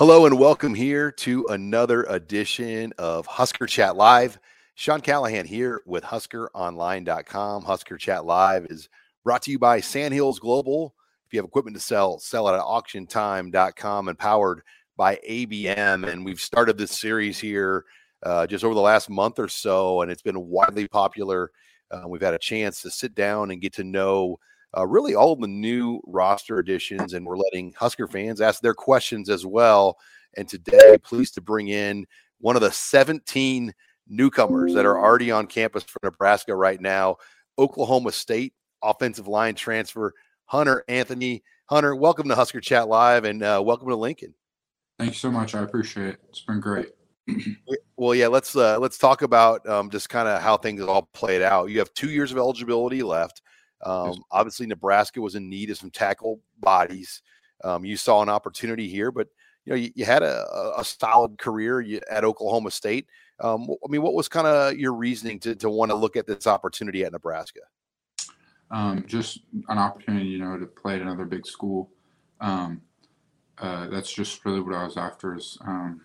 [0.00, 4.38] Hello and welcome here to another edition of Husker Chat Live.
[4.74, 7.64] Sean Callahan here with HuskerOnline.com.
[7.64, 8.88] Husker Chat Live is
[9.24, 10.94] brought to you by Sandhills Global.
[11.26, 14.62] If you have equipment to sell, sell it at auctiontime.com and powered
[14.96, 16.10] by ABM.
[16.10, 17.84] And we've started this series here
[18.22, 21.50] uh, just over the last month or so, and it's been widely popular.
[21.90, 24.38] Uh, we've had a chance to sit down and get to know
[24.76, 29.28] uh, really all the new roster additions, and we're letting Husker fans ask their questions
[29.28, 29.98] as well.
[30.36, 32.06] And today, pleased to bring in
[32.40, 33.72] one of the 17
[34.08, 37.16] newcomers that are already on campus for Nebraska right now,
[37.58, 40.14] Oklahoma State offensive line transfer
[40.46, 41.42] Hunter Anthony.
[41.66, 44.34] Hunter, welcome to Husker Chat Live, and uh, welcome to Lincoln.
[44.98, 45.54] Thank you so much.
[45.54, 46.20] I appreciate it.
[46.28, 46.90] It's been great.
[47.96, 51.42] Well, yeah, let's uh, let's talk about um, just kind of how things all played
[51.42, 51.68] out.
[51.68, 53.42] You have two years of eligibility left.
[53.82, 57.22] Um, obviously, Nebraska was in need of some tackle bodies.
[57.64, 59.28] Um, you saw an opportunity here, but
[59.64, 63.06] you know you, you had a, a- a solid career at Oklahoma State.
[63.40, 66.26] Um, I mean, what was kind of your reasoning to to want to look at
[66.26, 67.60] this opportunity at Nebraska?
[68.70, 71.90] Um, just an opportunity, you know, to play at another big school.
[72.40, 72.82] Um,
[73.58, 75.34] uh, that's just really what I was after.
[75.34, 76.00] Is um,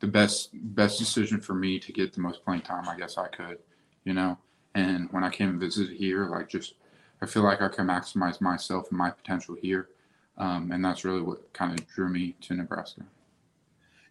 [0.00, 3.28] the best best decision for me to get the most playing time I guess I
[3.28, 3.58] could,
[4.04, 4.38] you know.
[4.74, 6.74] And when I came and visited here, like just
[7.22, 9.88] I feel like I can maximize myself and my potential here,
[10.36, 13.02] um, and that's really what kind of drew me to Nebraska.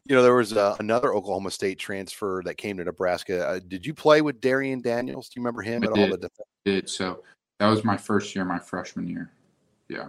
[0.06, 3.48] You know, there was uh, another Oklahoma State transfer that came to Nebraska.
[3.48, 5.30] Uh, did you play with Darrion Daniels?
[5.30, 5.96] Do you remember him I at all?
[6.08, 6.12] did.
[6.12, 6.32] The def-
[6.66, 7.24] Did so
[7.60, 9.32] that was my first year, my freshman year.
[9.90, 10.08] Yeah.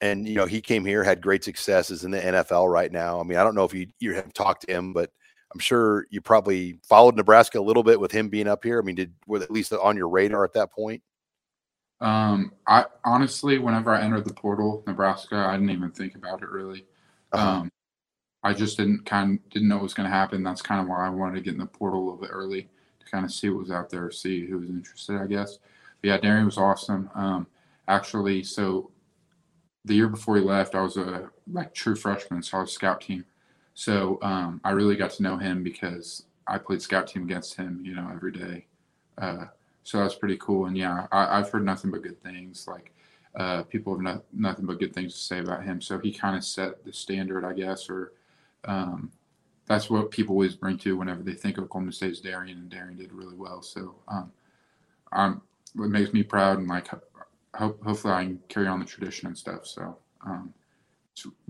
[0.00, 3.20] and you know he came here had great successes in the NFL right now.
[3.20, 5.10] I mean, I don't know if you you have talked to him, but
[5.52, 8.78] I'm sure you probably followed Nebraska a little bit with him being up here.
[8.78, 11.02] I mean, did were at least on your radar at that point?
[12.00, 16.48] Um, I honestly, whenever I entered the portal, Nebraska, I didn't even think about it
[16.48, 16.86] really.
[17.32, 17.48] Uh-huh.
[17.48, 17.72] Um,
[18.42, 20.42] I just didn't kind didn't know what was going to happen.
[20.42, 22.68] That's kind of why I wanted to get in the portal a little bit early
[23.00, 25.58] to kind of see what was out there, see who was interested, I guess.
[26.00, 27.10] But yeah, Darrion was awesome.
[27.14, 27.46] Um,
[27.88, 28.90] actually, so
[29.84, 33.02] the year before he left, I was a like true freshman, so I was scout
[33.02, 33.24] team.
[33.74, 37.80] So um, I really got to know him because I played scout team against him,
[37.84, 38.66] you know, every day.
[39.16, 39.46] Uh,
[39.84, 40.66] so that's pretty cool.
[40.66, 42.66] And yeah, I, I've heard nothing but good things.
[42.68, 42.92] Like
[43.36, 45.80] uh, people have no, nothing but good things to say about him.
[45.80, 48.12] So he kind of set the standard, I guess, or
[48.64, 49.10] um,
[49.66, 52.98] that's what people always bring to whenever they think of Oklahoma State's Darrion, and Darrion
[52.98, 53.62] did really well.
[53.62, 54.32] So um,
[55.12, 55.40] I'm,
[55.76, 59.38] it makes me proud, and like ho- hopefully I can carry on the tradition and
[59.38, 59.66] stuff.
[59.66, 60.52] So um,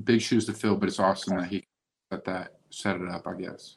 [0.04, 1.64] big shoes to fill, but it's awesome that he
[2.10, 3.26] set that set it up.
[3.26, 3.76] I guess.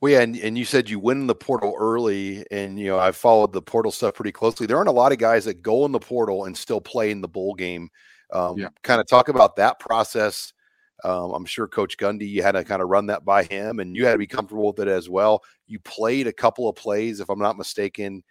[0.00, 2.98] Well, yeah, and, and you said you went in the portal early, and you know
[2.98, 4.66] I followed the portal stuff pretty closely.
[4.66, 7.20] There aren't a lot of guys that go in the portal and still play in
[7.20, 7.88] the bowl game.
[8.32, 8.68] Um, Yeah.
[8.82, 10.52] Kind of talk about that process.
[11.04, 13.94] Um, I'm sure Coach Gundy, you had to kind of run that by him, and
[13.94, 15.42] you had to be comfortable with it as well.
[15.66, 18.22] You played a couple of plays, if I'm not mistaken,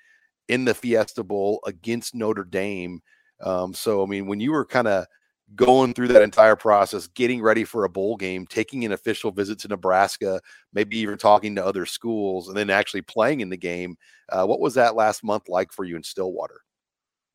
[0.48, 3.02] in the Fiesta Bowl against Notre Dame.
[3.42, 5.06] Um, so, I mean, when you were kind of
[5.54, 9.60] going through that entire process, getting ready for a bowl game, taking an official visit
[9.60, 10.42] to Nebraska,
[10.74, 13.96] maybe even talking to other schools, and then actually playing in the game.
[14.30, 16.62] Uh, what was that last month like for you in Stillwater?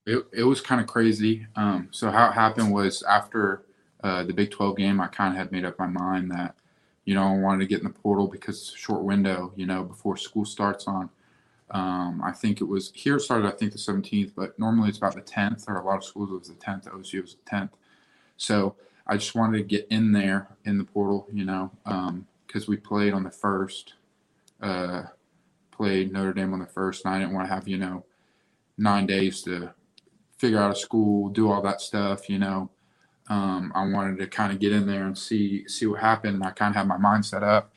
[0.07, 1.47] It, it was kind of crazy.
[1.55, 3.63] Um, so how it happened was after
[4.03, 6.57] uh, the Big 12 game, I kind of had made up my mind that,
[7.05, 9.67] you know, I wanted to get in the portal because it's a short window, you
[9.67, 11.11] know, before school starts on.
[11.71, 15.15] Um, I think it was here started, I think the 17th, but normally it's about
[15.15, 16.89] the 10th, or a lot of schools it was the 10th.
[16.89, 17.71] OSU was the 10th.
[18.41, 18.75] So
[19.07, 21.71] I just wanted to get in there in the portal, you know,
[22.47, 23.95] because we played on the first,
[24.63, 25.03] uh,
[25.71, 28.05] played Notre Dame on the first, and I didn't want to have, you know,
[28.79, 29.75] nine days to
[30.39, 32.71] figure out a school, do all that stuff, you know.
[33.29, 36.37] Um, I wanted to kind of get in there and see see what happened.
[36.37, 37.75] And I kind of had my mind set up,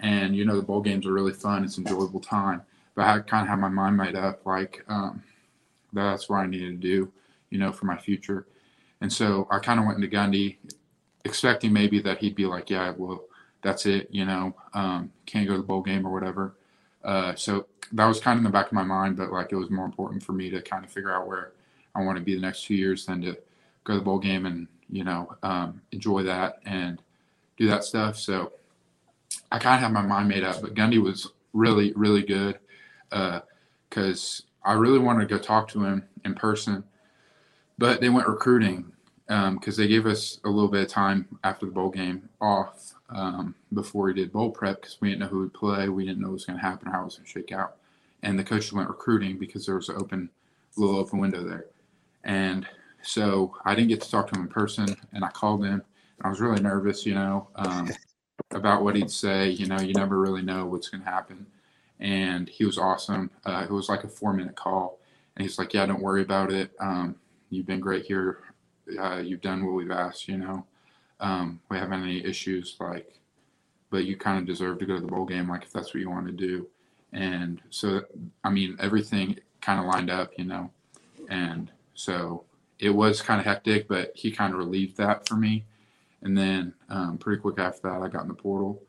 [0.00, 1.62] and you know the bowl games are really fun.
[1.62, 2.62] It's enjoyable time,
[2.96, 5.22] but I kind of had my mind made up like um,
[5.92, 7.12] that's what I needed to do,
[7.50, 8.46] you know, for my future.
[9.00, 10.56] And so I kind of went into Gundy,
[11.24, 13.24] expecting maybe that he'd be like, yeah, well,
[13.62, 16.54] that's it, you know, um, can't go to the bowl game or whatever.
[17.04, 19.56] Uh, so that was kind of in the back of my mind, but like it
[19.56, 21.52] was more important for me to kind of figure out where
[21.94, 23.36] I want to be the next two years than to
[23.84, 27.00] go to the bowl game and you know um, enjoy that and
[27.56, 28.16] do that stuff.
[28.16, 28.52] So
[29.50, 30.60] I kind of had my mind made up.
[30.60, 32.58] But Gundy was really, really good
[33.10, 36.84] because uh, I really wanted to go talk to him in person.
[37.80, 38.92] But they went recruiting
[39.26, 42.92] because um, they gave us a little bit of time after the bowl game off
[43.08, 45.88] um, before we did bowl prep because we didn't know who would play.
[45.88, 47.76] We didn't know what was going to happen, how it was going to shake out.
[48.22, 50.28] And the coaches went recruiting because there was an open,
[50.76, 51.68] little open window there.
[52.22, 52.66] And
[53.00, 54.94] so I didn't get to talk to him in person.
[55.14, 55.82] And I called him.
[56.20, 57.88] I was really nervous, you know, um,
[58.50, 59.48] about what he'd say.
[59.48, 61.46] You know, you never really know what's going to happen.
[61.98, 63.30] And he was awesome.
[63.46, 64.98] Uh, it was like a four minute call.
[65.34, 66.72] And he's like, Yeah, don't worry about it.
[66.78, 67.16] Um,
[67.50, 68.38] you've been great here.
[68.98, 70.64] Uh, you've done what we've asked, you know.
[71.20, 73.20] Um, we haven't any issues like
[73.90, 76.00] but you kind of deserve to go to the bowl game like if that's what
[76.00, 76.66] you want to do.
[77.12, 78.02] And so
[78.44, 80.70] i mean everything kind of lined up you know.
[81.28, 82.44] And so
[82.78, 85.64] it was kind of hectic but he kind of relieved that for me.
[86.22, 88.80] And then um, pretty quick after that i got in the portal.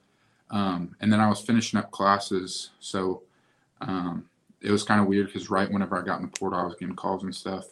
[0.52, 3.24] Um, and then i was finishing up classes so
[3.81, 4.30] um,
[4.62, 6.75] it was kind of weird because right whenever i got in the portal i was
[6.75, 7.66] getting calls and stuff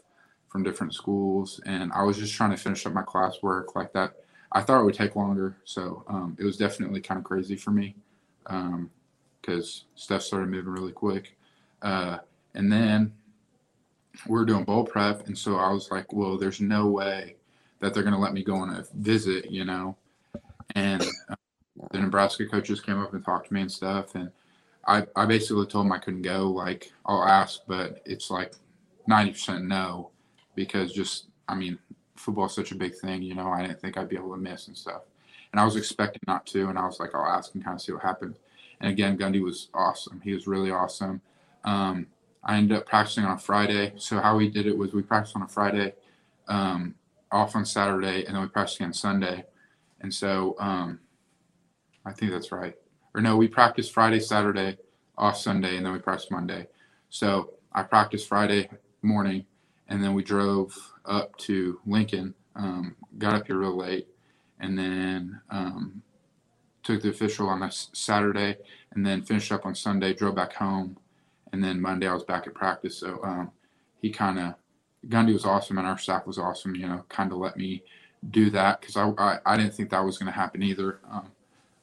[0.49, 4.13] from different schools and i was just trying to finish up my classwork like that
[4.51, 7.71] I thought it would take longer, so um, it was definitely kind of crazy for
[7.71, 7.95] me
[8.43, 11.37] because um, stuff started moving really quick.
[11.81, 12.17] Uh,
[12.55, 13.13] and then
[14.27, 17.35] we are doing bowl prep, and so I was like, "Well, there's no way
[17.79, 19.95] that they're going to let me go on a visit," you know.
[20.75, 21.35] And uh,
[21.91, 24.31] the Nebraska coaches came up and talked to me and stuff, and
[24.87, 26.49] I, I basically told them I couldn't go.
[26.49, 28.53] Like, I'll ask, but it's like
[29.07, 30.09] 90% no,
[30.55, 31.77] because just, I mean,
[32.15, 34.67] football's such a big thing, you know, I didn't think I'd be able to miss
[34.67, 35.01] and stuff.
[35.51, 37.81] And I was expecting not to, and I was like, I'll ask and kind of
[37.81, 38.37] see what happens.
[38.81, 40.21] And again, Gundy was awesome.
[40.21, 41.21] He was really awesome.
[41.63, 42.07] Um,
[42.43, 43.93] I ended up practicing on a Friday.
[43.97, 45.93] So how we did it was we practiced on a Friday,
[46.47, 46.95] um,
[47.31, 49.45] off on Saturday, and then we practiced again Sunday.
[50.01, 50.99] And so um,
[52.05, 52.75] I think that's right.
[53.13, 54.77] Or no, we practiced Friday, Saturday,
[55.17, 56.67] off Sunday, and then we practiced Monday.
[57.09, 58.69] So I practiced Friday
[59.01, 59.45] morning,
[59.89, 60.75] and then we drove
[61.05, 62.33] up to Lincoln.
[62.55, 64.07] Um, got up here real late,
[64.59, 66.01] and then um,
[66.83, 68.57] took the official on a Saturday,
[68.91, 70.13] and then finished up on Sunday.
[70.13, 70.97] Drove back home,
[71.51, 72.97] and then Monday I was back at practice.
[72.97, 73.51] So um,
[74.01, 74.53] he kind of
[75.07, 76.75] Gundy was awesome, and our staff was awesome.
[76.75, 77.83] You know, kind of let me
[78.31, 80.99] do that because I, I, I didn't think that was going to happen either.
[81.09, 81.31] Um,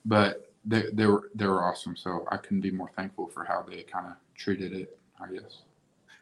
[0.04, 1.96] but they they were they were awesome.
[1.96, 4.98] So I couldn't be more thankful for how they kind of treated it.
[5.20, 5.62] I guess.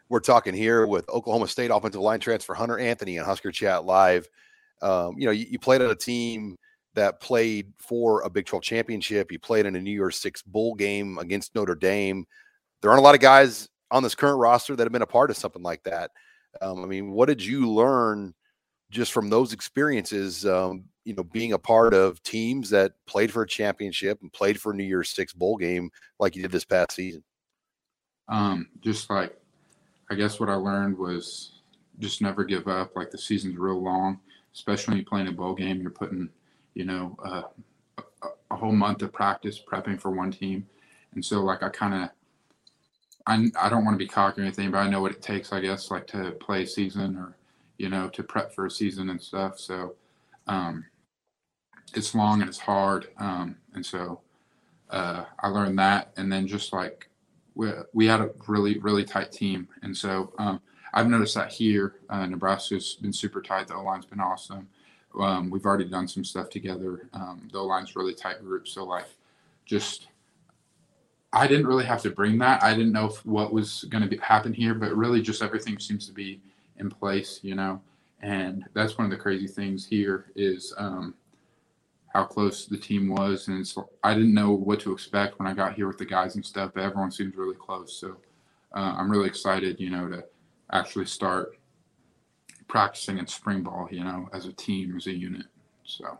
[0.09, 4.27] We're talking here with Oklahoma State offensive line transfer Hunter Anthony and Husker Chat Live.
[4.81, 6.57] Um, you know, you, you, played on a team
[6.93, 9.31] that played for a Big 12 championship.
[9.31, 12.25] You played in a New Year's Six bowl game against Notre Dame.
[12.81, 15.29] There aren't a lot of guys on this current roster that have been a part
[15.29, 16.11] of something like that.
[16.61, 18.33] Um, I mean, what did you learn
[18.91, 20.45] just from those experiences?
[20.45, 24.59] Um, you know, being a part of teams that played for a championship and played
[24.59, 27.23] for a New Year's Six bowl game like you did this past season.
[28.27, 29.37] Um, just like
[30.09, 31.51] I guess what I learned was
[31.99, 32.95] just never give up.
[32.95, 34.19] Like the season's real long,
[34.53, 35.81] especially when you're playing a bowl game.
[35.81, 36.29] You're putting,
[36.73, 37.43] you know, uh,
[37.97, 40.67] a, a, whole month of practice prepping for one team,
[41.13, 42.09] and so like I kind of,
[43.25, 45.51] I I don't want to be cocky or anything, but I know what it takes.
[45.51, 47.35] I guess like to play a season or,
[47.77, 49.59] you know, to prep for a season and stuff.
[49.59, 49.95] So,
[50.47, 50.85] um,
[51.93, 54.21] it's long and it's hard, um, and so
[54.89, 57.09] uh, I learned that, and then just like
[57.55, 60.61] we, had a really really tight team, and so um,
[60.93, 63.67] I've noticed that here, uh, Nebraska's been super tight.
[63.67, 64.67] The O line's been awesome.
[65.19, 67.07] Um, we've already done some stuff together.
[67.13, 69.05] Um, the O line's really tight group, so like
[69.65, 70.07] just
[71.35, 72.63] I didn't really have to bring that.
[72.63, 76.13] I didn't know what was going to happen here, but really just everything seems to
[76.13, 76.39] be
[76.77, 77.81] in place, you know.
[78.21, 81.13] And that's one of the crazy things here is um,
[82.15, 85.53] how close the team was, and it's I didn't know what to expect when I
[85.53, 86.71] got here with the guys and stuff.
[86.73, 88.17] But everyone seems really close, so
[88.73, 90.23] uh, I'm really excited, you know, to
[90.71, 91.57] actually start
[92.67, 95.45] practicing in spring ball, you know, as a team, as a unit.
[95.83, 96.19] So.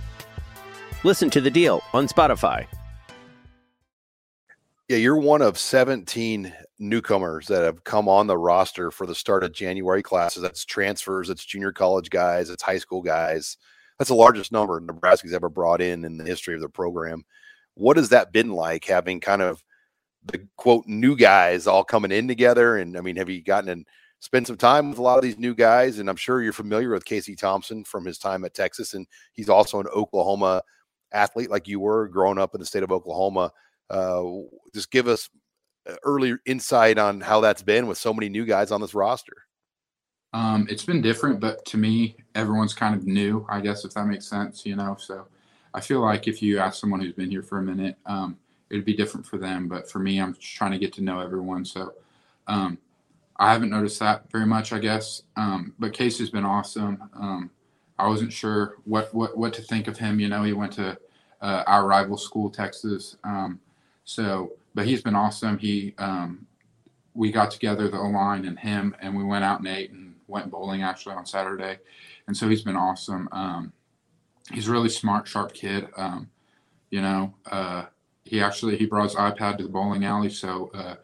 [1.03, 2.67] Listen to the deal on Spotify.
[4.87, 9.43] Yeah, you're one of 17 newcomers that have come on the roster for the start
[9.43, 10.43] of January classes.
[10.43, 13.57] That's transfers, it's junior college guys, it's high school guys.
[13.97, 17.23] That's the largest number Nebraska's ever brought in in the history of the program.
[17.73, 19.63] What has that been like having kind of
[20.25, 22.77] the quote new guys all coming in together?
[22.77, 23.87] And I mean, have you gotten and
[24.19, 25.97] spend some time with a lot of these new guys?
[25.97, 29.49] And I'm sure you're familiar with Casey Thompson from his time at Texas, and he's
[29.49, 30.61] also an Oklahoma
[31.13, 33.51] athlete like you were growing up in the state of Oklahoma.
[33.89, 34.23] Uh,
[34.73, 35.29] just give us
[35.89, 39.35] uh, early insight on how that's been with so many new guys on this roster.
[40.33, 44.05] Um, it's been different, but to me, everyone's kind of new, I guess, if that
[44.05, 44.95] makes sense, you know.
[44.97, 45.27] So
[45.73, 48.37] I feel like if you ask someone who's been here for a minute, um,
[48.69, 49.67] it'd be different for them.
[49.67, 51.65] But for me, I'm just trying to get to know everyone.
[51.65, 51.93] So
[52.47, 52.77] um,
[53.37, 55.23] I haven't noticed that very much, I guess.
[55.35, 57.01] Um, but Casey's been awesome.
[57.99, 60.19] I wasn't sure what, what, what to think of him.
[60.19, 60.97] You know, he went to
[61.41, 63.17] uh, our rival school, Texas.
[63.23, 63.59] Um,
[64.03, 65.57] so, but he's been awesome.
[65.57, 66.45] He, um,
[67.13, 70.49] we got together, the line and him, and we went out and ate and went
[70.49, 71.77] bowling actually on Saturday.
[72.27, 73.27] And so he's been awesome.
[73.31, 73.73] Um,
[74.51, 75.87] he's a really smart, sharp kid.
[75.97, 76.29] Um,
[76.89, 77.85] you know, uh,
[78.23, 80.95] he actually he brought his iPad to the bowling alley, so uh,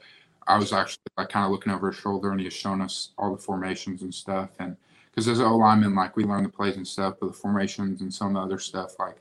[0.48, 3.10] I was actually like kind of looking over his shoulder, and he was showing us
[3.17, 4.50] all the formations and stuff.
[4.60, 4.77] And
[5.17, 8.13] because as O lineman, like we learn the plays and stuff, but the formations and
[8.13, 9.17] some of the other stuff, like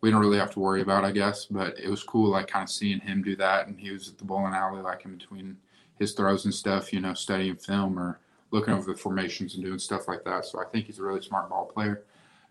[0.00, 1.44] we don't really have to worry about, I guess.
[1.44, 4.16] But it was cool, like kind of seeing him do that, and he was at
[4.16, 5.58] the bowling alley, like in between
[5.98, 8.18] his throws and stuff, you know, studying film or
[8.50, 10.46] looking over the formations and doing stuff like that.
[10.46, 12.04] So I think he's a really smart ball player.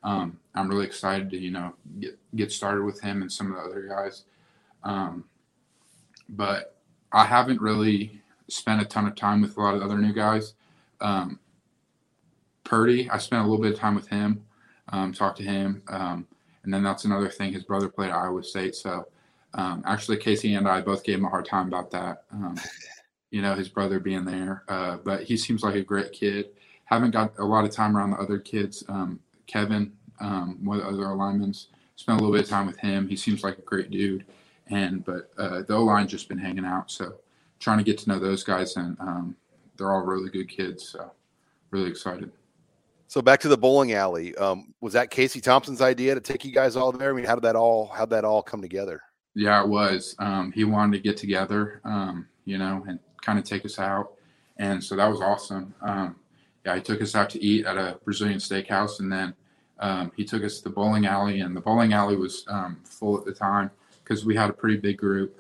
[0.04, 3.58] Um, I'm really excited to, you know, get get started with him and some of
[3.58, 4.26] the other guys.
[4.84, 5.24] Um,
[6.30, 6.76] but
[7.12, 10.54] I haven't really spent a ton of time with a lot of other new guys.
[11.02, 11.40] Um,
[12.68, 14.44] Purdy, I spent a little bit of time with him,
[14.90, 16.28] um, talked to him, um,
[16.64, 17.54] and then that's another thing.
[17.54, 19.08] His brother played at Iowa State, so
[19.54, 22.24] um, actually Casey and I both gave him a hard time about that.
[22.34, 22.58] Um,
[23.32, 26.50] you know, his brother being there, uh, but he seems like a great kid.
[26.84, 28.84] Haven't got a lot of time around the other kids.
[28.90, 32.78] Um, Kevin, um, one of the other alignments, spent a little bit of time with
[32.80, 33.08] him.
[33.08, 34.26] He seems like a great dude,
[34.68, 37.16] and but uh, the O line just been hanging out, so
[37.60, 39.38] trying to get to know those guys, and um,
[39.78, 40.90] they're all really good kids.
[40.90, 41.12] So
[41.72, 42.30] really excited.
[43.08, 44.36] So back to the bowling alley.
[44.36, 47.10] Um, was that Casey Thompson's idea to take you guys all there?
[47.10, 49.02] I mean, how did that all how that all come together?
[49.34, 50.16] Yeah, it was.
[50.20, 54.14] Um, he wanted to get together, um, you know, and kind of take us out,
[54.58, 55.74] and so that was awesome.
[55.82, 56.16] Um,
[56.66, 59.34] yeah, he took us out to eat at a Brazilian steakhouse, and then
[59.80, 63.18] um, he took us to the bowling alley, and the bowling alley was um, full
[63.18, 63.72] at the time
[64.04, 65.40] because we had a pretty big group.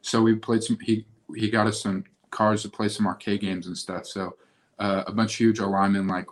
[0.00, 0.78] So we played some.
[0.80, 4.06] He he got us some cards to play some arcade games and stuff.
[4.06, 4.36] So
[4.78, 6.26] uh, a bunch of huge linemen like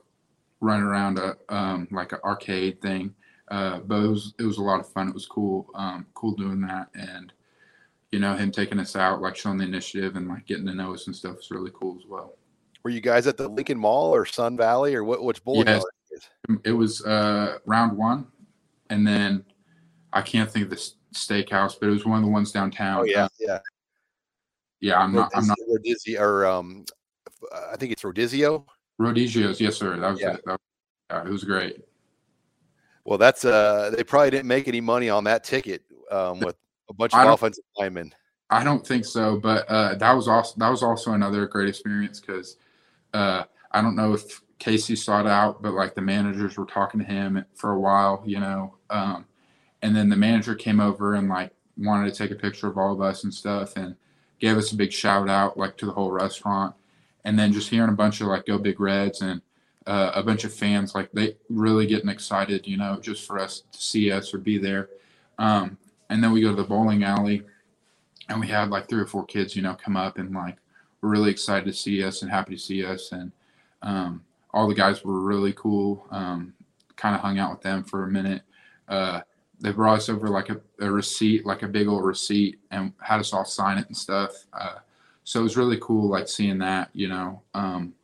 [0.60, 3.14] running around a um, like an arcade thing.
[3.50, 5.08] Uh, but it was it was a lot of fun.
[5.08, 7.32] It was cool, um, cool doing that, and
[8.10, 10.94] you know him taking us out, like showing the initiative and like getting to know
[10.94, 12.36] us and stuff was really cool as well.
[12.82, 15.22] Were you guys at the Lincoln Mall or Sun Valley or what?
[15.22, 15.84] Which bowling Yes.
[16.64, 18.28] It was uh, round one,
[18.88, 19.44] and then
[20.12, 23.00] I can't think of the steakhouse, but it was one of the ones downtown.
[23.00, 23.58] Oh yeah, Uh, yeah.
[24.80, 24.98] yeah.
[25.00, 25.30] I'm not.
[25.34, 25.58] I'm not.
[25.68, 26.84] Rodizio, or um,
[27.52, 28.64] I think it's Rodizio.
[29.00, 29.98] Rodizio's, yes, sir.
[29.98, 30.34] That was Yeah.
[30.34, 30.42] it.
[30.44, 30.60] That was,
[31.10, 31.84] yeah, it was great.
[33.04, 36.56] Well, that's uh, they probably didn't make any money on that ticket um, with
[36.88, 38.14] a bunch of offensive linemen.
[38.50, 42.20] I don't think so, but uh, that was also that was also another great experience
[42.20, 42.56] because
[43.12, 47.06] uh, I don't know if Casey sought out, but like the managers were talking to
[47.06, 49.26] him for a while, you know, um,
[49.82, 52.92] and then the manager came over and like wanted to take a picture of all
[52.92, 53.96] of us and stuff, and
[54.38, 56.74] gave us a big shout out like to the whole restaurant,
[57.24, 59.40] and then just hearing a bunch of like Go Big Reds and
[59.86, 63.62] uh, a bunch of fans like they really getting excited, you know, just for us
[63.72, 64.88] to see us or be there,
[65.38, 65.76] um,
[66.10, 67.42] and then we go to the bowling alley
[68.28, 70.56] and we had like three or four kids, you know, come up and like
[71.00, 73.12] were really excited to see us and happy to see us.
[73.12, 73.32] And
[73.82, 76.06] um, all the guys were really cool.
[76.10, 76.54] Um,
[76.96, 78.42] kind of hung out with them for a minute.
[78.88, 79.20] Uh,
[79.60, 83.20] they brought us over like a, a receipt, like a big old receipt, and had
[83.20, 84.32] us all sign it and stuff.
[84.52, 84.76] Uh,
[85.24, 87.94] so it was really cool, like seeing that, you know, um,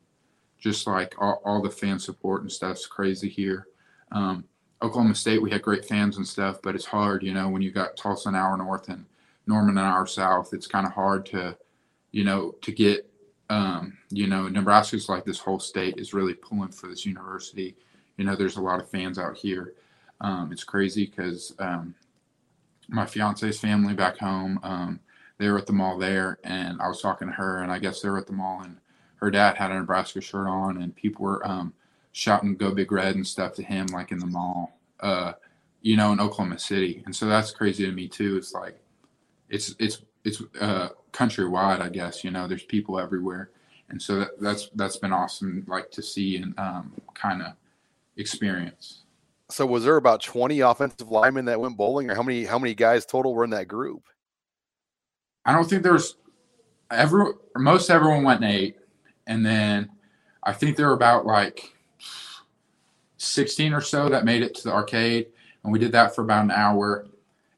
[0.59, 3.67] just like all, all the fan support and stuff's crazy here.
[4.11, 4.43] Um,
[4.81, 7.71] Oklahoma State, we had great fans and stuff, but it's hard, you know, when you
[7.71, 9.05] got Tulsa an hour north and
[9.45, 11.55] Norman an hour south, it's kind of hard to,
[12.11, 13.07] you know, to get,
[13.51, 17.75] um, you know, Nebraska's like this whole state is really pulling for this university.
[18.17, 19.75] You know, there's a lot of fans out here.
[20.21, 21.93] Um, it's crazy because um,
[22.87, 24.59] my fiance's family back home.
[25.41, 27.99] They were at the mall there, and I was talking to her, and I guess
[27.99, 28.77] they were at the mall, and
[29.15, 31.73] her dad had a Nebraska shirt on, and people were um,
[32.11, 35.33] shouting "Go Big Red" and stuff to him, like in the mall, uh,
[35.81, 38.37] you know, in Oklahoma City, and so that's crazy to me too.
[38.37, 38.79] It's like,
[39.49, 42.23] it's it's it's uh, countrywide, I guess.
[42.23, 43.49] You know, there's people everywhere,
[43.89, 47.53] and so that, that's that's been awesome, like to see and um, kind of
[48.15, 49.05] experience.
[49.49, 52.75] So was there about 20 offensive linemen that went bowling or how many how many
[52.75, 54.03] guys total were in that group?
[55.45, 56.15] I don't think there's
[56.91, 58.77] every most everyone went eight.
[59.27, 59.89] And then
[60.43, 61.73] I think there were about like
[63.17, 65.27] 16 or so that made it to the arcade.
[65.63, 67.07] And we did that for about an hour.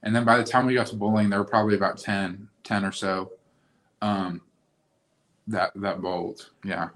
[0.03, 2.85] And then by the time we got to bowling, there were probably about 10, 10
[2.85, 3.31] or so
[4.01, 4.41] um,
[5.47, 6.49] that that bowled.
[6.65, 6.89] Yeah.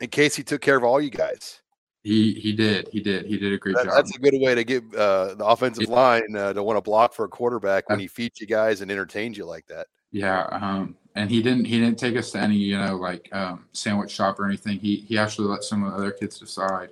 [0.00, 1.60] And Casey took care of all you guys.
[2.04, 2.88] He he did.
[2.92, 3.26] He did.
[3.26, 3.94] He did a great That- job.
[3.94, 5.94] That's a good way to get uh, the offensive Yeah.
[5.94, 8.90] line uh, to want to block for a quarterback when he feeds you guys and
[8.90, 9.86] entertains you like that.
[10.12, 13.66] Yeah, um, and he didn't he didn't take us to any you know like um,
[13.72, 14.78] sandwich shop or anything.
[14.78, 16.90] He he actually let some of the other kids decide,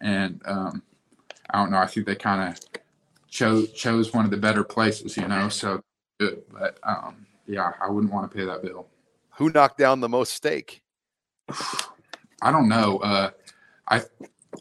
[0.00, 0.82] and um,
[1.50, 1.78] I don't know.
[1.78, 2.60] I think they kind of
[3.28, 5.48] chose chose one of the better places, you know.
[5.48, 5.82] So
[6.18, 8.88] good, but um, yeah, I wouldn't want to pay that bill.
[9.36, 10.82] Who knocked down the most steak?
[11.48, 12.98] I don't know.
[12.98, 13.30] Uh,
[13.88, 14.02] I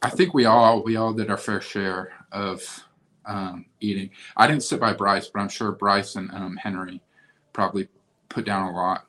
[0.01, 2.84] I think we all we all did our fair share of
[3.25, 4.10] um, eating.
[4.36, 7.01] I didn't sit by Bryce, but I'm sure Bryce and um, Henry
[7.53, 7.88] probably
[8.31, 9.05] put down a lot.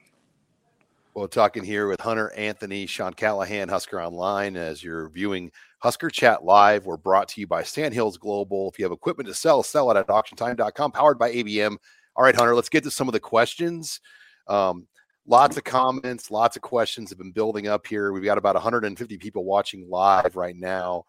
[1.15, 4.57] Well, talking here with Hunter Anthony, Sean Callahan, Husker Online.
[4.57, 8.71] As you're viewing Husker Chat Live, we're brought to you by Sandhills Global.
[8.71, 11.77] If you have equipment to sell, sell it at auctiontime.com, powered by ABM.
[12.17, 14.01] All right, Hunter, let's get to some of the questions.
[14.49, 14.87] Um,
[15.27, 18.13] lots of comments, lots of questions have been building up here.
[18.13, 21.05] We've got about 150 people watching live right now.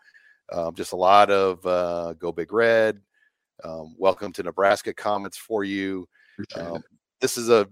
[0.51, 2.99] Um, just a lot of uh, Go Big Red.
[3.63, 6.07] Um, welcome to Nebraska comments for you.
[6.55, 6.83] Um,
[7.21, 7.69] this is a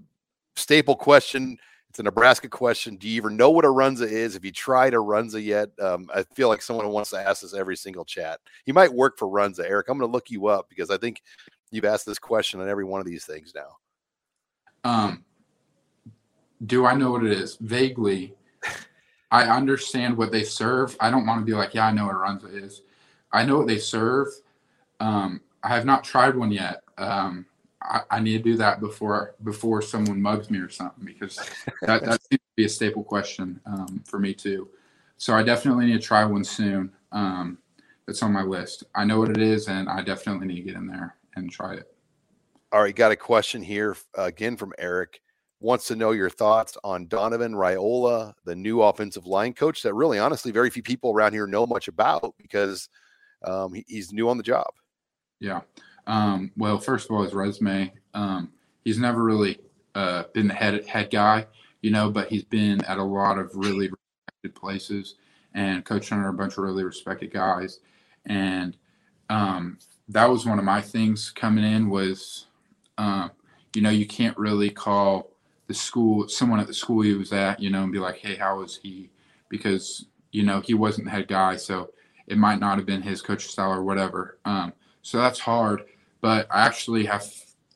[0.55, 1.57] staple question.
[1.89, 2.95] It's a Nebraska question.
[2.95, 4.33] Do you even know what a runza is?
[4.33, 5.69] Have you tried a runza yet?
[5.81, 8.39] Um, I feel like someone wants to ask this every single chat.
[8.65, 9.89] You might work for runza, Eric.
[9.89, 11.21] I'm going to look you up because I think
[11.69, 14.89] you've asked this question on every one of these things now.
[14.89, 15.25] Um,
[16.65, 17.57] do I know what it is?
[17.59, 18.35] Vaguely.
[19.31, 20.95] I understand what they serve.
[20.99, 22.83] I don't want to be like, yeah, I know what a runza is.
[23.33, 24.27] I know what they serve.
[25.01, 26.83] Um, I have not tried one yet.
[26.97, 27.45] Um,
[27.81, 31.37] I, I need to do that before before someone mugs me or something because
[31.81, 34.69] that, that seems to be a staple question um, for me too.
[35.17, 36.91] So I definitely need to try one soon.
[37.11, 37.57] Um,
[38.07, 38.83] that's on my list.
[38.95, 41.75] I know what it is, and I definitely need to get in there and try
[41.75, 41.93] it.
[42.71, 45.21] All right, got a question here uh, again from Eric.
[45.59, 50.17] Wants to know your thoughts on Donovan Raiola, the new offensive line coach that really,
[50.17, 52.89] honestly, very few people around here know much about because
[53.43, 54.71] um, he- he's new on the job.
[55.39, 55.61] Yeah.
[56.07, 57.93] Um, well, first of all, his resume.
[58.13, 58.51] Um,
[58.83, 59.59] he's never really
[59.95, 61.47] uh, been the head head guy,
[61.81, 65.15] you know, but he's been at a lot of really respected places
[65.53, 67.79] and coached under a bunch of really respected guys.
[68.25, 68.77] And
[69.29, 69.77] um,
[70.09, 72.47] that was one of my things coming in was,
[72.97, 73.31] um,
[73.75, 75.31] you know, you can't really call
[75.67, 78.35] the school someone at the school he was at, you know, and be like, hey,
[78.35, 79.09] how was he?
[79.49, 81.91] Because you know he wasn't the head guy, so
[82.27, 84.37] it might not have been his coaching style or whatever.
[84.45, 85.83] Um, so that's hard.
[86.21, 87.25] But I actually have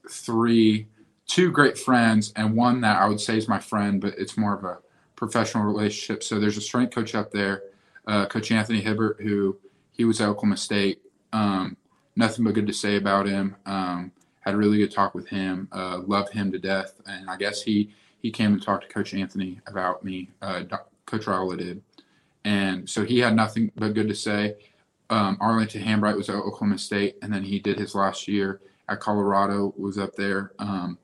[0.10, 0.88] three,
[1.27, 4.53] two great friends, and one that I would say is my friend, but it's more
[4.53, 4.79] of a
[5.15, 6.23] professional relationship.
[6.23, 7.63] So there's a strength coach up there,
[8.08, 9.58] uh, Coach Anthony Hibbert, who
[9.91, 11.01] he was at Oklahoma State.
[11.34, 11.77] Um,
[12.15, 13.55] nothing but good to say about him.
[13.65, 15.67] Um, had a really good talk with him.
[15.71, 19.13] Uh, love him to death, and I guess he he came and talked to Coach
[19.13, 20.29] Anthony about me.
[20.41, 20.63] Uh,
[21.05, 21.81] Coach Raiola did,
[22.43, 24.55] and so he had nothing but good to say.
[25.09, 28.99] Um, Arlington Hambright was at Oklahoma State, and then he did his last year at
[28.99, 29.73] Colorado.
[29.77, 30.53] Was up there.
[30.59, 30.97] Um,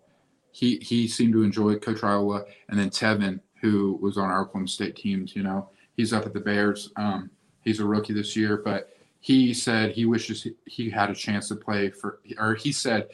[0.52, 4.68] he he seemed to enjoy Coach Raiola, and then Teven, who was on our Oklahoma
[4.68, 5.36] State teams.
[5.36, 6.92] You know, he's up at the Bears.
[6.96, 7.30] Um,
[7.64, 11.56] he's a rookie this year, but he said he wishes he- had a chance to
[11.56, 13.10] play for, or he said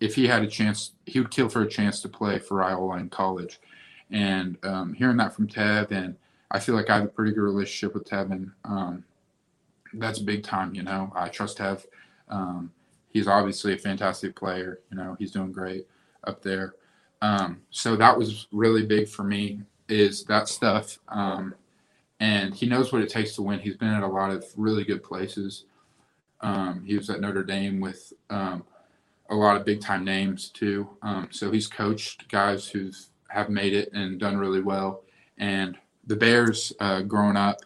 [0.00, 3.00] if he had a chance, he would kill for a chance to play for Raiola
[3.00, 3.60] in college.
[4.10, 6.16] And um, hearing that from Tev, and
[6.50, 8.52] I feel like I have a pretty good relationship with Teven.
[9.94, 11.12] That's big time, you know.
[11.14, 11.84] I trust Tev.
[12.28, 12.72] Um,
[13.10, 14.80] he's obviously a fantastic player.
[14.90, 15.86] You know, he's doing great
[16.24, 16.74] up there.
[17.20, 20.98] Um, so that was really big for me is that stuff.
[21.08, 21.54] Um,
[22.20, 23.60] and he knows what it takes to win.
[23.60, 25.64] He's been at a lot of really good places.
[26.40, 28.64] Um, he was at Notre Dame with um,
[29.30, 30.88] a lot of big time names too.
[31.02, 32.90] Um, so he's coached guys who
[33.28, 35.02] have made it and done really well.
[35.38, 35.76] And
[36.06, 37.60] the Bears, uh, growing up,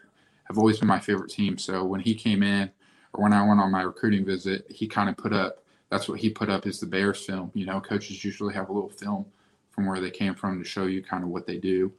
[0.49, 1.59] have always been my favorite team.
[1.59, 2.71] So when he came in,
[3.13, 6.19] or when I went on my recruiting visit, he kind of put up that's what
[6.19, 7.51] he put up is the Bears film.
[7.55, 9.27] You know, coaches usually have a little film
[9.71, 11.93] from where they came from to show you kind of what they do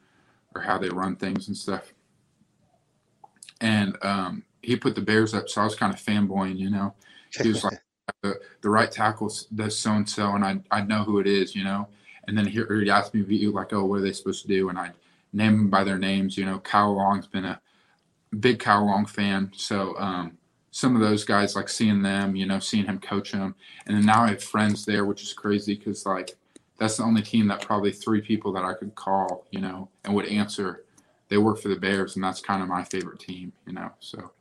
[0.54, 1.94] or how they run things and stuff.
[3.62, 6.58] And um, he put the Bears up, so I was kind of fanboying.
[6.58, 6.94] You know,
[7.42, 7.82] he was like
[8.22, 11.56] the, the right tackle does so and so, and I I know who it is.
[11.56, 11.88] You know,
[12.28, 14.70] and then he, he asked me like, oh, what are they supposed to do?
[14.70, 14.92] And I
[15.34, 16.38] name them by their names.
[16.38, 17.62] You know, Kyle Long's been a
[18.40, 20.38] big Kyle Long fan, so um,
[20.72, 24.06] some of those guys like seeing them, you know, seeing him coach them, and then
[24.06, 26.36] now I have friends there, which is crazy because like
[26.78, 30.14] that's the only team that probably three people that I could call, you know, and
[30.14, 30.84] would answer.
[31.30, 33.92] They work for the Bears, and that's kind of my favorite team, you know.
[34.00, 34.32] So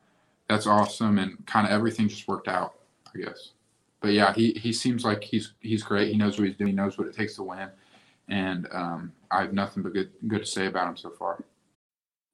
[0.49, 2.75] that's awesome, and kind of everything just worked out,
[3.15, 3.53] I guess.
[4.01, 6.13] But yeah, he he seems like he's he's great.
[6.13, 6.71] He knows what he's doing.
[6.71, 7.69] He knows what it takes to win,
[8.29, 11.43] and um, I have nothing but good good to say about him so far.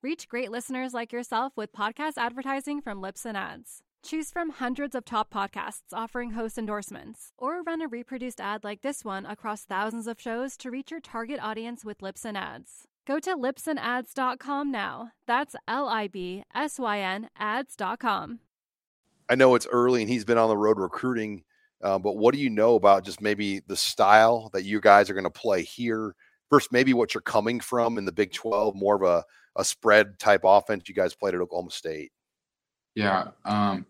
[0.00, 3.82] Reach great listeners like yourself with podcast advertising from Libsyn Ads.
[4.04, 8.82] Choose from hundreds of top podcasts offering host endorsements, or run a reproduced ad like
[8.82, 12.84] this one across thousands of shows to reach your target audience with Libsyn Ads.
[13.08, 15.10] Go to libsynads.com now.
[15.26, 18.38] That's L I B S Y N ads.com.
[19.28, 21.42] I know it's early and he's been on the road recruiting,
[21.82, 25.14] uh, but what do you know about just maybe the style that you guys are
[25.14, 26.14] going to play here?
[26.50, 29.24] First, maybe what you're coming from in the Big 12, more of a,
[29.58, 32.12] a spread type offense you guys played at Oklahoma State.
[32.94, 33.28] Yeah.
[33.44, 33.84] Um,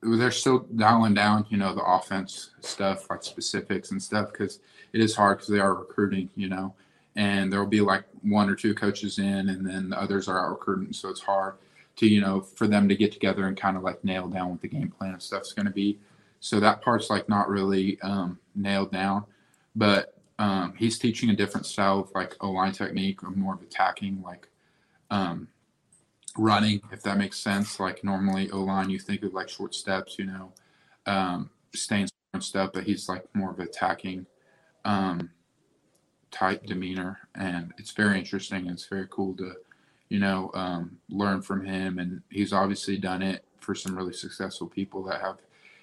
[0.00, 4.60] they're still dialing down, you know, the offense stuff, like specifics and stuff, because
[4.92, 6.72] it is hard because they are recruiting, you know,
[7.16, 10.44] and there will be like one or two coaches in, and then the others are
[10.44, 11.54] out recruiting, so it's hard
[11.96, 14.60] to, you know, for them to get together and kind of like nail down what
[14.60, 15.98] the game plan and stuff's going to be.
[16.38, 19.24] So that part's like not really um, nailed down,
[19.74, 23.62] but um, he's teaching a different style of like O line technique, or more of
[23.62, 24.46] attacking, like
[25.10, 25.48] um,
[26.36, 27.80] running, if that makes sense.
[27.80, 30.52] Like normally O line, you think of like short steps, you know,
[31.06, 32.08] um, staying
[32.40, 34.26] stuff, but he's like more of attacking
[34.84, 35.30] um,
[36.30, 38.62] type demeanor, and it's very interesting.
[38.62, 39.54] And it's very cool to,
[40.08, 44.66] you know, um, learn from him, and he's obviously done it for some really successful
[44.66, 45.38] people that have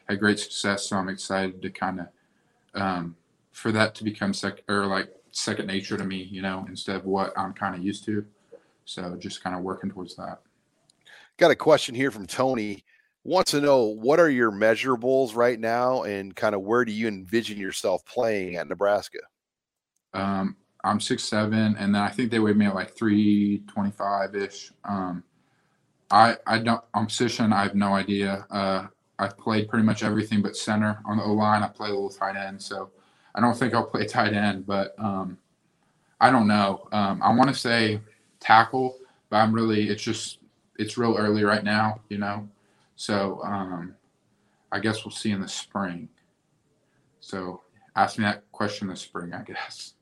[0.07, 0.87] had great success.
[0.87, 2.07] So I'm excited to kind of
[2.79, 3.15] um,
[3.51, 7.05] for that to become sec or like second nature to me, you know, instead of
[7.05, 8.25] what I'm kind of used to.
[8.85, 10.39] So just kind of working towards that.
[11.37, 12.83] Got a question here from Tony.
[13.23, 17.07] Wants to know what are your measurables right now and kind of where do you
[17.07, 19.19] envision yourself playing at Nebraska?
[20.13, 23.91] Um, I'm six seven, and then I think they weighed me at like three twenty
[23.91, 24.71] five ish.
[24.83, 25.23] Um,
[26.11, 27.53] I I don't I'm position.
[27.53, 28.45] I have no idea.
[28.51, 31.63] Uh, I've played pretty much everything but center on the O line.
[31.63, 32.91] I play a little tight end, so
[33.33, 35.37] I don't think I'll play tight end, but um,
[36.19, 36.87] I don't know.
[36.91, 38.01] Um, I want to say
[38.43, 38.97] tackle,
[39.29, 40.39] but I'm really it's just
[40.77, 42.47] it's real early right now, you know.
[42.95, 43.95] So um,
[44.71, 46.09] I guess we'll see in the spring.
[47.19, 47.61] So
[47.95, 49.93] ask me that question in the spring, I guess.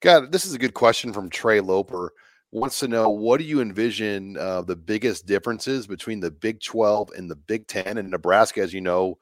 [0.00, 2.12] God, this is a good question from Trey Loper.
[2.52, 7.10] Wants to know what do you envision uh, the biggest differences between the Big 12
[7.16, 8.60] and the Big 10 and Nebraska?
[8.60, 9.18] As you know,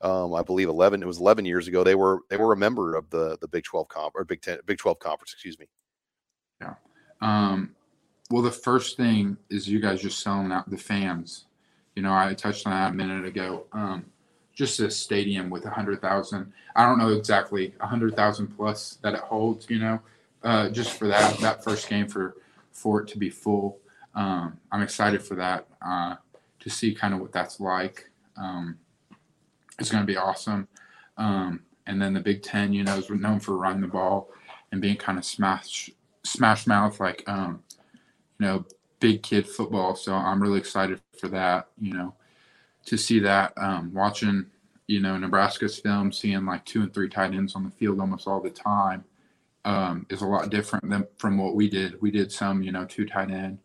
[0.00, 1.02] um, I believe 11.
[1.02, 1.84] It was 11 years ago.
[1.84, 4.58] They were they were a member of the the Big 12 comp or Big 10
[4.66, 5.32] Big 12 conference.
[5.32, 5.66] Excuse me.
[6.60, 6.74] Yeah.
[7.20, 7.74] Um,
[8.30, 11.44] well, the first thing is you guys just selling out the fans.
[11.94, 13.66] You know, I touched on that a minute ago.
[13.72, 14.06] Um,
[14.54, 16.52] just a stadium with a hundred thousand.
[16.76, 19.68] I don't know exactly a hundred thousand plus that it holds.
[19.68, 20.00] You know,
[20.42, 22.36] uh, just for that that first game for
[22.72, 23.78] for it to be full.
[24.14, 26.16] Um, I'm excited for that uh,
[26.60, 28.10] to see kind of what that's like.
[28.36, 28.78] Um,
[29.78, 30.68] it's going to be awesome.
[31.16, 34.30] Um, and then the Big Ten, you know, is known for running the ball
[34.72, 35.90] and being kind of smash
[36.24, 37.62] smash mouth like um,
[38.44, 38.64] know,
[39.00, 39.96] big kid football.
[39.96, 42.14] So I'm really excited for that, you know,
[42.86, 43.52] to see that.
[43.56, 44.46] Um, watching,
[44.86, 48.26] you know, Nebraska's film, seeing like two and three tight ends on the field almost
[48.26, 49.04] all the time
[49.64, 52.00] um, is a lot different than from what we did.
[52.00, 53.58] We did some, you know, two tight end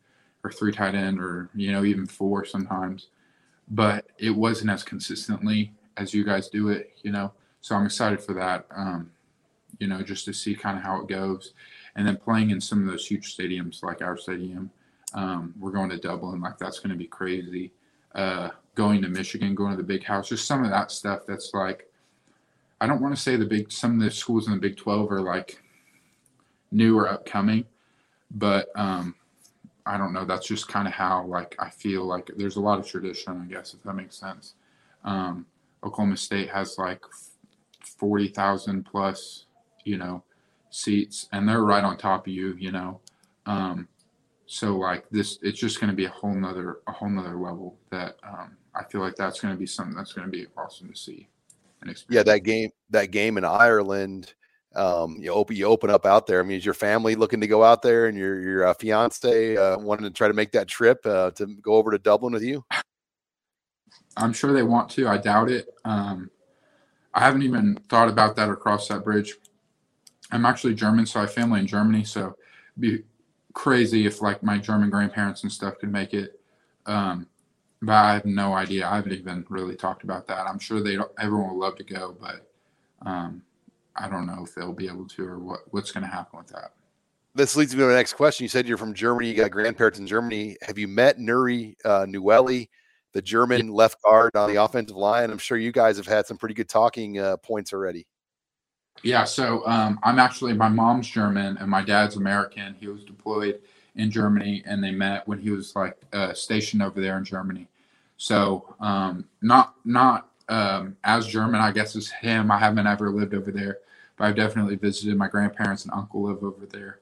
[0.43, 3.07] or three tight end or, you know, even four sometimes,
[3.69, 7.33] but it wasn't as consistently as you guys do it, you know.
[7.61, 9.11] So I'm excited for that, um,
[9.79, 11.53] you know, just to see kind of how it goes
[11.95, 14.69] and then playing in some of those huge stadiums like our stadium.
[15.13, 17.71] Um, we're going to Dublin, like that's going to be crazy.
[18.15, 21.21] Uh, going to Michigan, going to the big house, just some of that stuff.
[21.27, 21.87] That's like,
[22.81, 23.71] I don't want to say the big.
[23.71, 25.61] Some of the schools in the Big Twelve are like
[26.71, 27.65] new or upcoming.
[28.31, 29.15] But um,
[29.85, 30.23] I don't know.
[30.23, 33.51] That's just kind of how like I feel like there's a lot of tradition, I
[33.51, 34.53] guess, if that makes sense.
[35.03, 35.45] Um,
[35.83, 37.03] Oklahoma State has like
[37.81, 39.45] forty thousand plus,
[39.83, 40.23] you know,
[40.69, 42.99] seats, and they're right on top of you, you know.
[43.45, 43.87] Um,
[44.45, 47.77] so like this, it's just going to be a whole nother a whole nother level
[47.91, 50.89] that um, I feel like that's going to be something that's going to be awesome
[50.89, 51.29] to see.
[51.81, 52.27] And experience.
[52.27, 54.33] Yeah, that game that game in Ireland.
[54.75, 56.39] Um, you open you open up out there.
[56.39, 59.57] I mean, is your family looking to go out there, and your your uh, fiance
[59.57, 62.43] uh, wanting to try to make that trip uh, to go over to Dublin with
[62.43, 62.63] you?
[64.17, 65.07] I'm sure they want to.
[65.07, 65.69] I doubt it.
[65.85, 66.29] Um,
[67.13, 69.35] I haven't even thought about that or crossed that bridge.
[70.31, 72.03] I'm actually German, so I have family in Germany.
[72.03, 72.35] So
[72.79, 73.03] be
[73.53, 76.39] crazy if like my German grandparents and stuff could make it.
[76.85, 77.27] Um,
[77.81, 78.87] but I have no idea.
[78.87, 80.47] I haven't even really talked about that.
[80.47, 82.47] I'm sure they everyone would love to go, but
[83.05, 83.41] um,
[83.95, 86.47] I don't know if they'll be able to or what what's going to happen with
[86.49, 86.73] that.
[87.35, 88.43] This leads me to the next question.
[88.43, 89.29] You said you're from Germany.
[89.29, 90.57] You got grandparents in Germany.
[90.61, 93.73] Have you met Nouri uh, the German yeah.
[93.73, 95.29] left guard on the offensive line?
[95.31, 98.07] I'm sure you guys have had some pretty good talking uh, points already.
[99.03, 102.75] Yeah, so um, I'm actually my mom's German and my dad's American.
[102.79, 103.59] He was deployed
[103.95, 107.67] in Germany, and they met when he was like uh, stationed over there in Germany.
[108.17, 112.51] So um, not not um, as German, I guess, as him.
[112.51, 113.79] I haven't ever lived over there,
[114.17, 115.17] but I've definitely visited.
[115.17, 116.99] My grandparents and uncle live over there.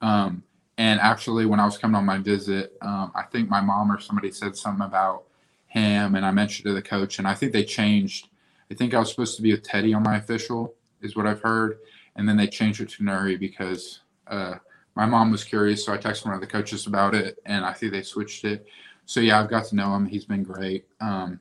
[0.00, 0.42] Um,
[0.76, 4.00] and actually, when I was coming on my visit, um, I think my mom or
[4.00, 5.24] somebody said something about
[5.66, 8.28] him, and I mentioned to the coach, and I think they changed.
[8.70, 11.40] I think I was supposed to be with Teddy on my official, is what I've
[11.40, 11.78] heard,
[12.16, 14.54] and then they changed it to Nouri because uh,
[14.94, 17.72] my mom was curious, so I texted one of the coaches about it, and I
[17.72, 18.66] think they switched it.
[19.06, 20.06] So yeah, I've got to know him.
[20.06, 20.86] He's been great.
[21.00, 21.40] Um,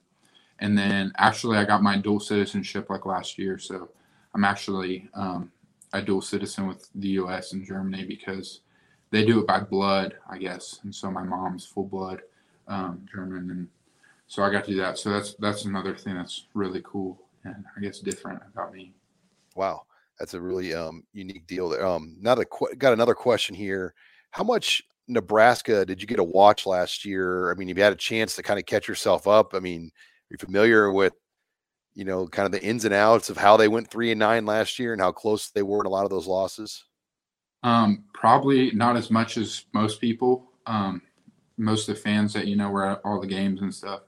[0.60, 3.90] and then actually, I got my dual citizenship like last year, so
[4.34, 5.52] I'm actually um,
[5.94, 7.54] a dual citizen with the U.S.
[7.54, 8.62] and Germany because
[9.12, 10.80] they do it by blood, I guess.
[10.84, 12.22] And so my mom's full blood
[12.68, 13.68] um, German, and
[14.28, 14.98] so I got to do that.
[14.98, 18.94] So that's that's another thing that's really cool and I guess different about me.
[19.58, 19.84] Wow
[20.20, 21.86] that's a really um, unique deal there.
[21.86, 23.94] Um, now qu- got another question here.
[24.32, 27.52] How much Nebraska did you get to watch last year?
[27.52, 29.54] I mean, you've had a chance to kind of catch yourself up.
[29.54, 31.14] I mean, are you familiar with,
[31.94, 34.46] you know, kind of the ins and outs of how they went three and nine
[34.46, 36.84] last year and how close they were in a lot of those losses?
[37.64, 40.52] Um, probably not as much as most people.
[40.66, 41.02] Um,
[41.58, 44.02] most of the fans that you know were at all the games and stuff.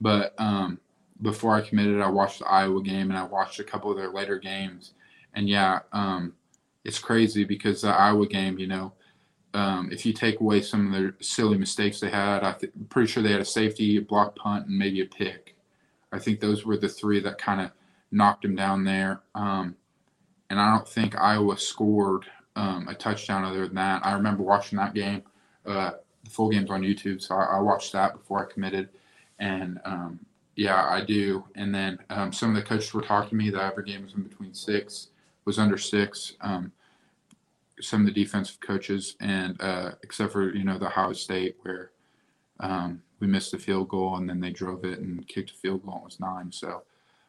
[0.00, 0.78] But um,
[1.22, 4.10] before I committed, I watched the Iowa game and I watched a couple of their
[4.10, 4.92] later games
[5.34, 6.34] and yeah, um,
[6.84, 8.92] it's crazy because the Iowa game, you know,
[9.54, 13.10] um, if you take away some of their silly mistakes they had, I am pretty
[13.10, 15.56] sure they had a safety, a block punt, and maybe a pick.
[16.10, 17.70] I think those were the three that kind of
[18.10, 19.20] knocked them down there.
[19.34, 19.76] Um,
[20.50, 24.04] and I don't think Iowa scored um, a touchdown other than that.
[24.04, 25.22] I remember watching that game.
[25.64, 25.92] Uh,
[26.24, 28.90] the full game's on YouTube, so I, I, watched that before I committed.
[29.38, 30.20] And um,
[30.56, 31.44] yeah, I do.
[31.54, 34.14] And then um, some of the coaches were talking to me The average game was
[34.14, 35.08] in between six
[35.44, 36.34] was under six.
[36.40, 36.72] Um,
[37.80, 41.90] some of the defensive coaches, and uh, except for you know the Ohio State where
[42.60, 45.82] um, we missed the field goal and then they drove it and kicked a field
[45.84, 46.52] goal and it was nine.
[46.52, 46.82] So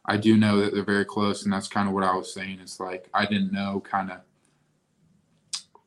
[0.05, 2.59] I do know that they're very close, and that's kind of what I was saying.
[2.62, 4.19] It's like I didn't know kind of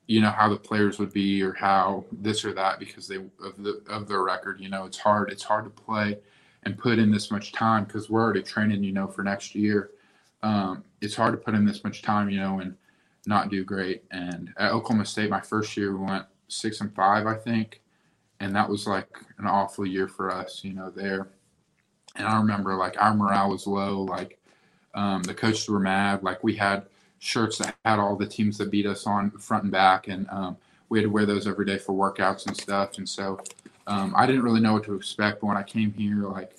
[0.07, 3.57] you know how the players would be or how this or that because they of
[3.59, 4.61] the of their record.
[4.61, 5.31] You know, it's hard.
[5.31, 6.19] It's hard to play
[6.67, 8.85] and put in this much time because we're already training.
[8.85, 9.91] You know, for next year
[10.43, 12.77] um, it's hard to put in this much time, you know, and
[13.27, 14.05] not do great.
[14.11, 17.81] And at Oklahoma State, my first year, we went six and five, I think,
[18.41, 21.29] and that was like an awful year for us, you know, there.
[22.15, 24.39] And I remember like our morale was low, like
[24.95, 26.85] um, the coaches were mad, like we had
[27.19, 30.57] shirts that had all the teams that beat us on front and back, and um,
[30.89, 32.99] we had to wear those every day for workouts and stuff.
[32.99, 33.41] And so
[33.87, 35.41] um, I didn't really know what to expect.
[35.41, 36.59] But when I came here, like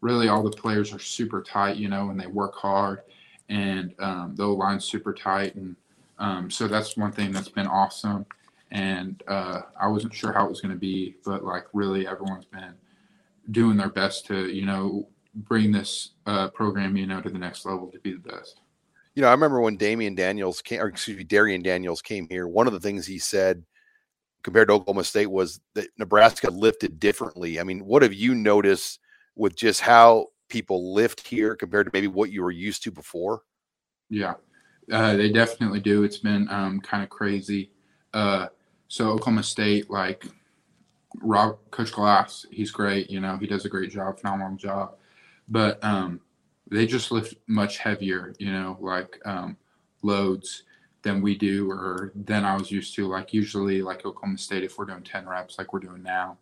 [0.00, 3.00] really all the players are super tight, you know, and they work hard
[3.48, 5.54] and um, the line's super tight.
[5.54, 5.76] And
[6.18, 8.26] um, so that's one thing that's been awesome.
[8.70, 12.46] And uh, I wasn't sure how it was going to be, but like really everyone's
[12.46, 12.74] been
[13.50, 17.66] doing their best to, you know, bring this uh, program, you know, to the next
[17.66, 18.60] level to be the best.
[19.14, 22.48] You know, I remember when Damion Daniels came, or excuse me, Darrion Daniels came here.
[22.48, 23.62] One of the things he said
[24.44, 27.58] compared to Oklahoma State was that Nebraska lifted differently.
[27.58, 29.00] I mean, what have you noticed
[29.34, 33.42] with just how people lift here compared to maybe what you were used to before?
[34.10, 34.34] Yeah,
[34.92, 36.04] uh, they definitely do.
[36.04, 37.70] It's been um, kind of crazy.
[38.12, 38.48] Uh,
[38.86, 40.26] so Oklahoma State, like
[41.22, 43.10] Rob, Coach Glass, he's great.
[43.10, 44.96] You know, he does a great job, phenomenal job.
[45.48, 46.20] But um,
[46.70, 48.34] they just lift much heavier.
[48.38, 49.56] You know, like um,
[50.02, 50.64] loads.
[51.04, 53.06] Than we do or than I was used to.
[53.06, 56.38] Like usually, like Oklahoma State, if we're doing 10 reps like we're doing now,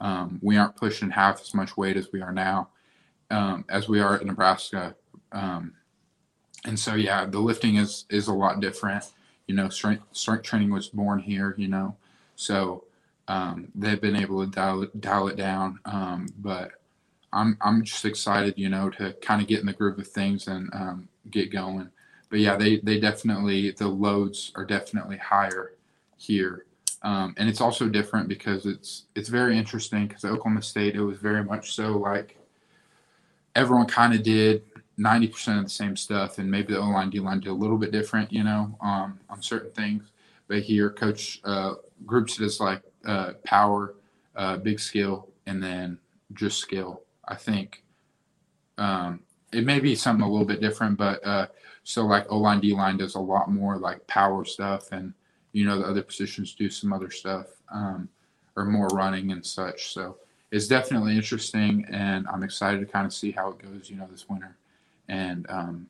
[0.00, 2.68] um, we aren't pushing half as much weight as we are now,
[3.30, 4.96] um, as we are at Nebraska.
[5.32, 5.74] Um,
[6.64, 9.04] and so, yeah, the lifting is is a lot different.
[9.46, 11.54] You know, strength strength training was born here.
[11.56, 11.96] You know,
[12.34, 12.84] so
[13.28, 15.78] um, they've been able to dial it, dial it down.
[15.84, 16.72] Um, but
[17.32, 20.48] I'm I'm just excited, you know, to kind of get in the groove of things
[20.48, 21.90] and um, get going.
[22.28, 25.74] But yeah, they they definitely the loads are definitely higher
[26.16, 26.66] here,
[27.02, 31.18] um, and it's also different because it's it's very interesting because Oklahoma State it was
[31.18, 32.36] very much so like
[33.54, 34.62] everyone kind of did
[34.98, 37.76] 90% of the same stuff, and maybe the O line D line did a little
[37.76, 40.04] bit different, you know, um, on certain things.
[40.48, 41.74] But here, coach uh,
[42.06, 43.94] groups it as like uh, power,
[44.36, 45.98] uh, big skill, and then
[46.32, 47.02] just skill.
[47.28, 47.82] I think
[48.78, 49.20] um,
[49.52, 51.46] it may be something a little bit different, but uh,
[51.86, 55.14] so like O line, D line does a lot more like power stuff, and
[55.52, 58.08] you know the other positions do some other stuff um,
[58.56, 59.94] or more running and such.
[59.94, 60.16] So
[60.50, 63.88] it's definitely interesting, and I'm excited to kind of see how it goes.
[63.88, 64.56] You know, this winter,
[65.06, 65.86] and um,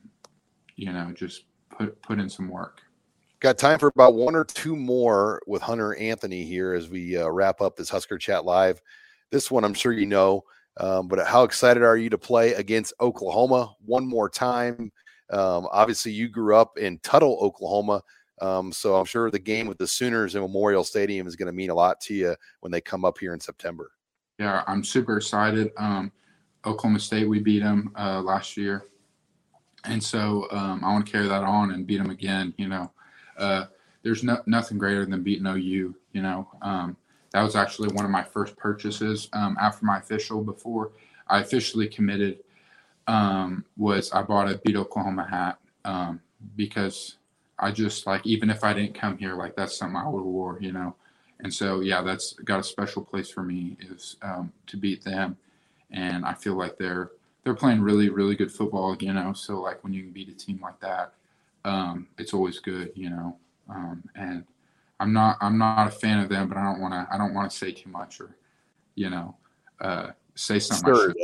[0.76, 2.82] you know, just put put in some work.
[3.40, 7.30] Got time for about one or two more with Hunter Anthony here as we uh,
[7.30, 8.82] wrap up this Husker Chat Live.
[9.30, 10.44] This one, I'm sure you know,
[10.76, 14.92] um, but how excited are you to play against Oklahoma one more time?
[15.30, 18.02] Um, obviously, you grew up in Tuttle, Oklahoma.
[18.40, 21.52] Um, so I'm sure the game with the Sooners in Memorial Stadium is going to
[21.52, 23.92] mean a lot to you when they come up here in September.
[24.38, 25.72] Yeah, I'm super excited.
[25.78, 26.12] Um,
[26.66, 28.84] Oklahoma State, we beat them uh, last year.
[29.84, 32.90] And so um, I want to carry that on and beat them again, you know
[33.36, 33.66] uh,
[34.02, 35.94] there's no, nothing greater than beating OU.
[36.12, 36.96] You know, um,
[37.32, 40.42] that was actually one of my first purchases um, after my official.
[40.42, 40.92] Before
[41.28, 42.38] I officially committed,
[43.06, 46.20] um, was I bought a beat Oklahoma hat um,
[46.56, 47.16] because
[47.58, 50.26] I just like even if I didn't come here, like that's something I would have
[50.26, 50.58] wore.
[50.60, 50.94] You know,
[51.40, 55.36] and so yeah, that's got a special place for me is um, to beat them,
[55.90, 57.10] and I feel like they're
[57.44, 58.96] they're playing really really good football.
[59.00, 61.12] You know, so like when you can beat a team like that
[61.66, 63.36] um, it's always good, you know.
[63.68, 64.44] Um, and
[65.00, 67.34] I'm not I'm not a fan of them, but I don't want to I don't
[67.34, 68.36] want to say too much or,
[68.94, 69.36] you know,
[69.80, 70.94] uh, say something.
[70.94, 71.14] Sure.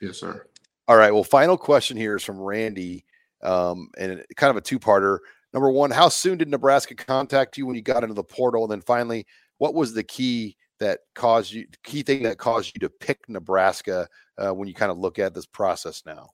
[0.00, 0.46] Yes, sir.
[0.88, 1.12] All right.
[1.12, 3.04] Well, final question here is from Randy,
[3.42, 5.18] um, and kind of a two-parter.
[5.52, 8.64] Number one, how soon did Nebraska contact you when you got into the portal?
[8.64, 9.26] And then finally,
[9.58, 14.06] what was the key that caused you key thing that caused you to pick Nebraska
[14.38, 16.30] uh, when you kind of look at this process now?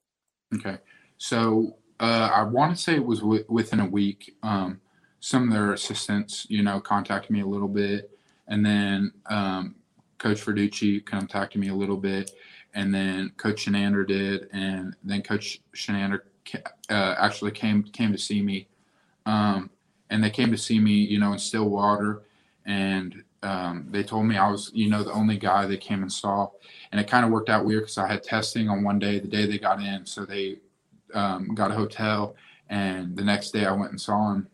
[0.55, 0.77] Okay.
[1.17, 4.35] So uh, I want to say it was w- within a week.
[4.43, 4.81] Um,
[5.19, 8.11] some of their assistants, you know, contacted me a little bit,
[8.49, 9.75] and then um,
[10.17, 12.31] Coach Verducci contacted me a little bit,
[12.73, 16.21] and then Coach Chinander did, and then Coach Chinander
[16.89, 18.67] uh, actually came came to see me,
[19.25, 19.69] um,
[20.09, 22.23] and they came to see me, you know, in Stillwater,
[22.65, 26.11] and um, they told me I was, you know, the only guy they came and
[26.11, 26.49] saw,
[26.91, 29.27] and it kind of worked out weird because I had testing on one day, the
[29.27, 30.57] day they got in, so they
[31.13, 32.35] um, got a hotel,
[32.69, 34.47] and the next day I went and saw him.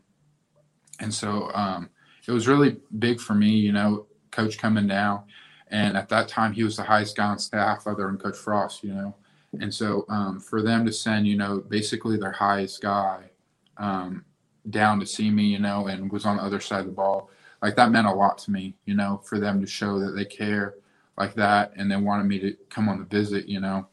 [0.99, 1.89] And so um,
[2.27, 5.23] it was really big for me, you know, coach coming down.
[5.69, 8.83] And at that time, he was the highest guy on staff other than Coach Frost,
[8.83, 9.15] you know.
[9.59, 13.29] And so um, for them to send, you know, basically their highest guy
[13.77, 14.23] um,
[14.69, 17.29] down to see me, you know, and was on the other side of the ball,
[17.61, 20.25] like that meant a lot to me, you know, for them to show that they
[20.25, 20.75] care
[21.17, 23.87] like that and they wanted me to come on the visit, you know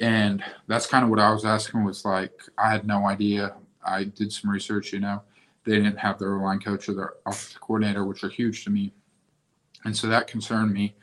[0.00, 3.54] and that's kind of what I was asking was like I had no idea.
[3.84, 5.22] I did some research, you know.
[5.64, 8.92] They didn't have their line coach or their offensive coordinator, which are huge to me.
[9.84, 10.96] And so that concerned me.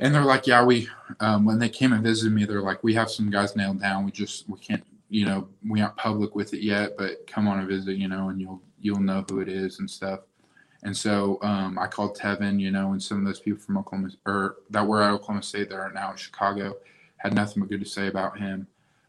[0.00, 0.88] And they're like, yeah, we
[1.20, 4.04] um, when they came and visited me, they're like, we have some guys nailed down.
[4.04, 7.60] We just we can't, you know, we aren't public with it yet, but come on
[7.60, 10.20] a visit, you know, and you'll you'll know who it is and stuff.
[10.82, 14.08] And so um, I called Teven, you know, and some of those people from Oklahoma
[14.24, 16.76] or that were at Oklahoma State that are now in Chicago
[17.18, 18.66] had nothing but good to say about him.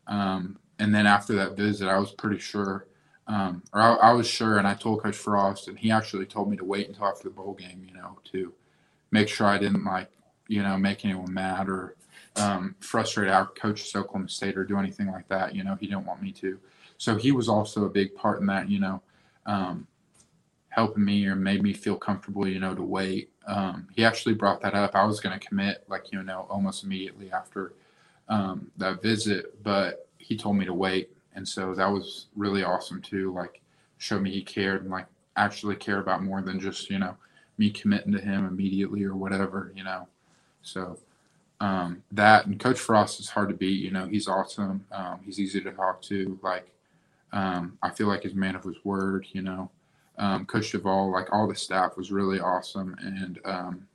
[0.07, 2.87] Um, and then after that visit, I was pretty sure,
[3.27, 6.49] um, or I, I, was sure, and I told Coach Frost, and he actually told
[6.49, 8.51] me to wait until after the bowl game, you know, to
[9.11, 10.11] make sure I didn't like,
[10.51, 11.95] you know, make anyone mad or
[12.35, 15.55] um, frustrate our coaches, Oklahoma State or do anything like that.
[15.55, 16.59] You know, he didn't want me to.
[16.97, 19.01] So he was also a big part in that, you know,
[19.45, 19.87] um,
[20.67, 23.29] helping me or made me feel comfortable, you know, to wait.
[23.47, 24.93] Um, he actually brought that up.
[24.93, 27.71] I was going to commit, like, you know, almost immediately after
[28.27, 31.11] um, that visit, but he told me to wait.
[31.33, 33.31] And so that was really awesome too.
[33.33, 33.61] Like,
[33.99, 35.05] show me he cared and like
[35.37, 37.15] actually care about more than just, you know,
[37.57, 40.07] me committing to him immediately or whatever, you know.
[40.61, 40.97] So
[41.59, 43.81] um, that and Coach Frost is hard to beat.
[43.81, 44.85] You know, he's awesome.
[44.91, 46.39] Um, he's easy to talk to.
[46.41, 46.67] Like,
[47.33, 49.27] Um, I feel like he's man of his word.
[49.31, 49.69] You know,
[50.17, 53.87] um, Coach Duval, like all the staff, was really awesome, and um,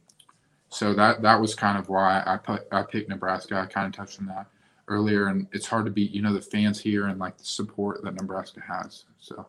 [0.69, 3.57] so that that was kind of why I put I picked Nebraska.
[3.57, 4.47] I kind of touched on that
[4.89, 8.03] earlier, and it's hard to beat you know the fans here and like the support
[8.05, 9.05] that Nebraska has.
[9.21, 9.47] So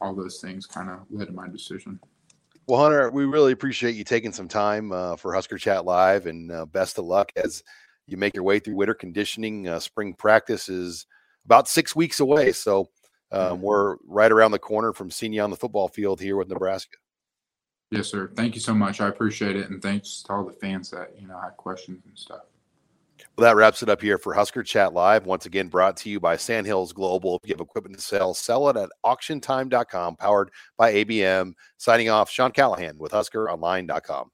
[0.00, 1.98] all those things kind of led to my decision.
[2.66, 6.50] Well, Hunter, we really appreciate you taking some time uh, for Husker Chat Live, and
[6.50, 7.62] uh, best of luck as
[8.06, 9.68] you make your way through winter conditioning.
[9.68, 11.06] Uh, spring practice is
[11.44, 12.88] about six weeks away, so
[13.32, 16.48] um, we're right around the corner from seeing you on the football field here with
[16.48, 16.96] Nebraska.
[17.90, 18.30] Yes, sir.
[18.34, 19.00] Thank you so much.
[19.02, 22.18] I appreciate it, and thanks to all the fans that you know had questions and
[22.18, 22.44] stuff.
[23.36, 25.26] Well, that wraps it up here for Husker Chat Live.
[25.26, 27.40] Once again, brought to you by Sandhills Global.
[27.42, 31.52] If you have equipment to sell, sell it at auctiontime.com, powered by ABM.
[31.76, 34.30] Signing off, Sean Callahan with HuskerOnline.com.